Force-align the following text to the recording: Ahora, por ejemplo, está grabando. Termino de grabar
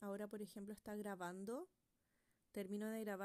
Ahora, 0.00 0.26
por 0.28 0.40
ejemplo, 0.42 0.72
está 0.72 0.94
grabando. 0.96 1.68
Termino 2.52 2.88
de 2.88 3.00
grabar 3.00 3.22